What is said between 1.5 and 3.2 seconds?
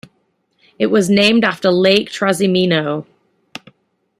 Lake Trasimeno.